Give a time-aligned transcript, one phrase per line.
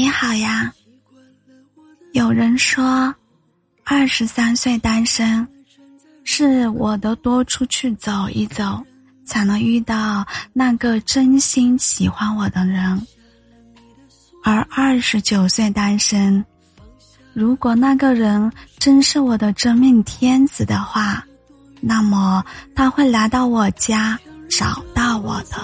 [0.00, 0.72] 你好呀。
[2.14, 3.14] 有人说，
[3.84, 5.46] 二十三岁单身，
[6.24, 8.82] 是我得多出去走一走，
[9.26, 13.06] 才能遇到那个真心喜欢我的人。
[14.42, 16.42] 而二十九岁单身，
[17.34, 21.22] 如果那个人真是我的真命天子的话，
[21.78, 22.42] 那么
[22.74, 25.58] 他会来到我家找到我的。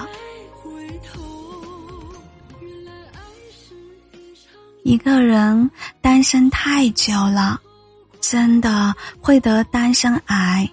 [4.87, 5.69] 一个人
[5.99, 7.59] 单身太久了，
[8.21, 10.65] 真的会得单身癌。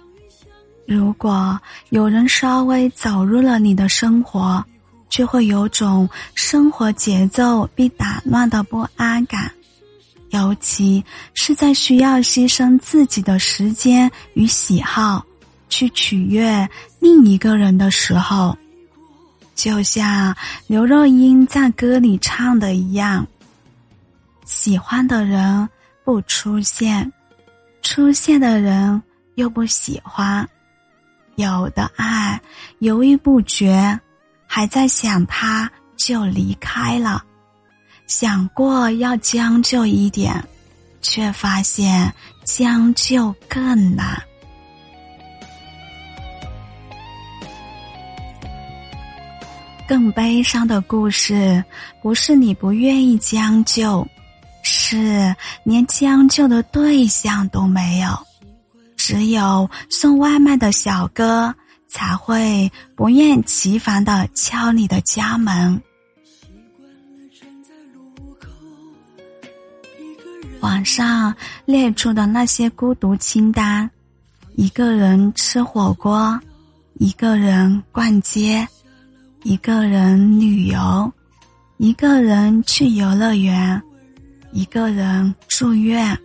[0.87, 4.63] 如果有人稍微走入了你的生活，
[5.09, 9.51] 就会有种生活节奏被打乱的不安感，
[10.29, 15.25] 尤其是在需要牺牲自己的时间与喜好
[15.67, 16.65] 去取悦
[17.01, 18.57] 另一个人的时候，
[19.55, 20.33] 就像
[20.67, 23.27] 刘若英在歌里唱的一样。
[24.45, 25.67] 喜欢的人
[26.03, 27.11] 不出现，
[27.81, 29.01] 出现的人
[29.35, 30.47] 又不喜欢，
[31.35, 32.39] 有的爱
[32.79, 33.99] 犹豫不决，
[34.45, 37.23] 还在想他就离开了，
[38.05, 40.41] 想过要将就一点，
[41.01, 44.21] 却发现将就更难。
[49.87, 51.63] 更悲伤的故事，
[52.01, 54.07] 不是你不愿意将就。
[54.87, 58.07] 是连将就的对象都没有，
[58.95, 61.51] 只有送外卖的小哥
[61.87, 65.81] 才会不厌其烦的敲你的家门。
[70.59, 71.33] 网上
[71.65, 73.89] 列出的那些孤独清单：
[74.55, 76.39] 一个人吃火锅，
[76.99, 78.67] 一个人逛街，
[79.41, 81.11] 一个人旅游，
[81.77, 83.81] 一个人去游乐园。
[84.55, 86.17] 一个人住院，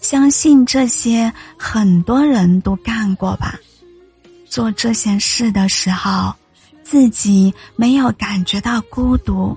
[0.00, 3.56] 相信这些很多人都干过吧。
[4.44, 6.34] 做这些事的时候，
[6.82, 9.56] 自己没有感觉到孤独，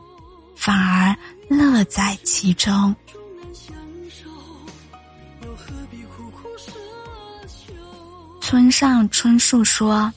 [0.55, 1.15] 反而
[1.49, 2.95] 乐在其中。
[8.39, 10.13] 村上春树说：“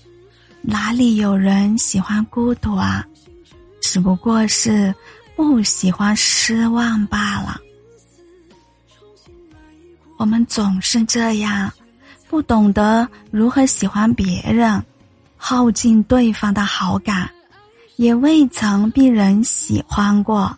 [0.60, 3.02] 哪里有人喜欢孤独啊？
[3.81, 4.94] 只不过是……”
[5.37, 7.61] 不喜欢失望罢了。
[10.17, 11.71] 我们总是这样，
[12.28, 14.83] 不懂得如何喜欢别人，
[15.37, 17.28] 耗尽对方的好感，
[17.97, 20.56] 也未曾被人喜欢过。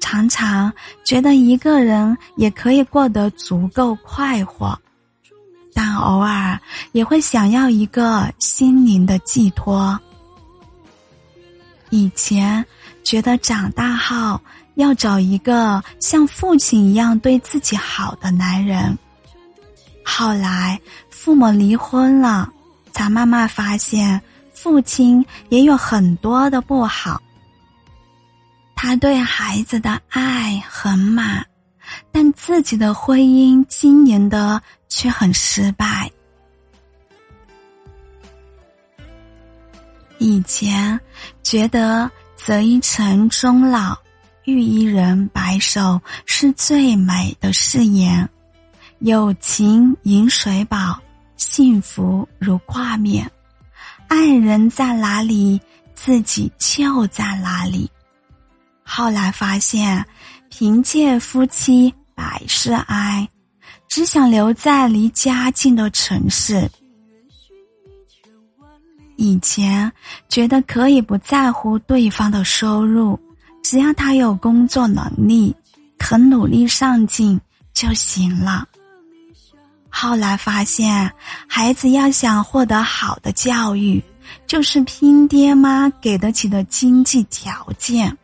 [0.00, 0.72] 常常
[1.04, 4.76] 觉得一个人也可以过得足够快活，
[5.72, 6.60] 但偶尔
[6.90, 9.98] 也会想要一个心灵的寄托。
[11.90, 12.64] 以前。
[13.02, 14.38] 觉得长大后
[14.74, 18.96] 要找一个像父亲一样对自己好的男人。
[20.04, 22.48] 后来父母离婚了，
[22.92, 24.20] 才慢慢发现
[24.52, 27.20] 父亲也有很多的不好。
[28.76, 31.44] 他对孩子的爱很满，
[32.12, 35.89] 但自己的婚姻经营的却很失败。
[40.40, 40.98] 以前
[41.42, 42.10] 觉得。
[42.42, 43.94] 择一城终老，
[44.44, 48.26] 遇一人白首，是最美的誓言。
[49.00, 50.98] 有情饮水饱，
[51.36, 53.30] 幸福如挂面。
[54.08, 55.60] 爱人在哪里，
[55.94, 57.90] 自己就在哪里。
[58.82, 60.02] 后来发现，
[60.48, 63.28] 凭借夫妻百事哀，
[63.86, 66.66] 只想留在离家近的城市。
[69.20, 69.92] 以前
[70.30, 73.20] 觉得可以不在乎对方的收入，
[73.62, 75.54] 只要他有工作能力，
[75.98, 77.38] 肯努力上进
[77.74, 78.66] 就行了。
[79.90, 81.12] 后来发现，
[81.46, 84.02] 孩子要想获得好的教育，
[84.46, 88.16] 就是拼爹妈给得起的经济条件。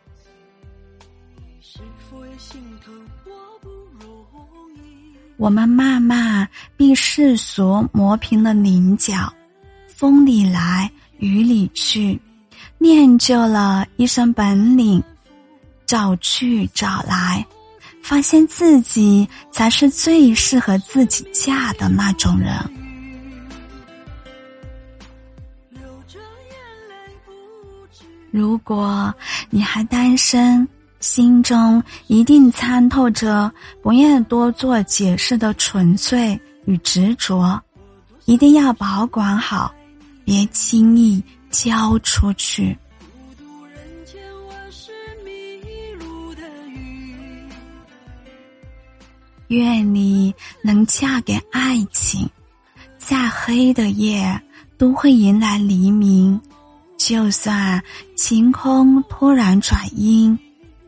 [5.37, 9.31] 我们慢慢被世俗磨平了棱角。
[9.97, 12.21] 风里来，雨里去，
[12.77, 15.01] 练就了一身本领，
[15.87, 17.43] 找去找来，
[18.03, 22.53] 发现自己才是最适合自己嫁的那种人。
[28.29, 29.11] 如果
[29.49, 30.67] 你还单身，
[30.99, 33.51] 心中一定参透着
[33.81, 37.59] 不愿多做解释的纯粹与执着，
[38.25, 39.73] 一定要保管好。
[40.27, 42.77] 别轻易交出去，
[49.47, 52.29] 愿你能嫁给爱情，
[52.97, 54.37] 再黑的夜
[54.77, 56.37] 都会迎来黎明，
[56.97, 57.81] 就算
[58.17, 60.37] 晴空突然转阴，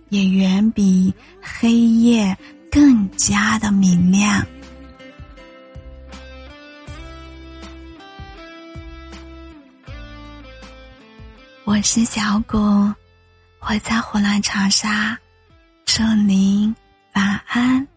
[0.10, 2.38] 也远比黑夜
[2.70, 4.46] 更加的明亮。
[11.80, 12.58] 我是小谷，
[13.62, 15.18] 我在湖南长沙，
[15.86, 16.76] 祝您
[17.14, 17.88] 晚安。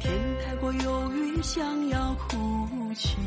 [0.00, 0.10] 天
[0.46, 3.18] 太过忧郁，想要哭泣，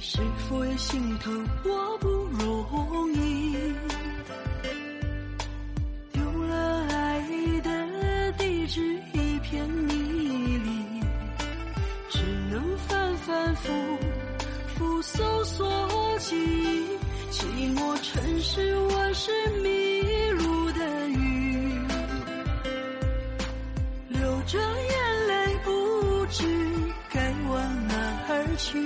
[0.00, 0.18] 是
[0.48, 3.35] 否也心疼我不容易？
[15.16, 15.66] 搜索
[16.18, 16.86] 记忆，
[17.30, 19.32] 寂寞城市，我是
[19.62, 20.02] 迷
[20.32, 21.80] 路的鱼，
[24.08, 26.44] 流着眼泪，不知
[27.10, 27.94] 该往哪
[28.28, 28.78] 儿去。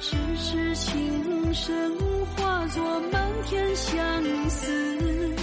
[0.00, 1.92] 只是情深，
[2.34, 5.36] 化作漫天相思，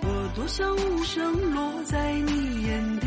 [0.00, 3.06] 我多想无声落在你眼底，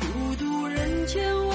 [0.00, 1.47] 孤独人间，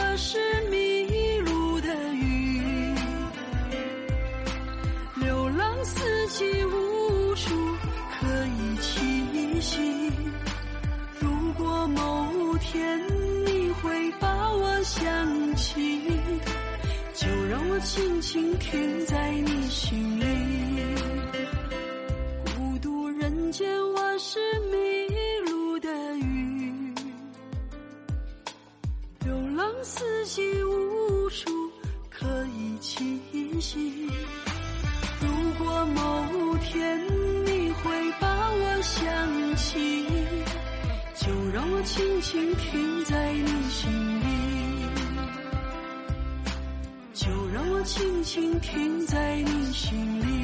[6.34, 7.52] 既无处
[8.20, 10.12] 可以栖息。
[11.20, 13.00] 如果某天
[13.46, 16.02] 你会把我想起
[17.14, 19.93] 就让我轻轻停在你心
[38.84, 40.06] 想起。
[41.16, 43.90] 就让我轻轻停在你心
[44.20, 44.26] 里，
[47.14, 50.43] 就让我轻轻停在你心里。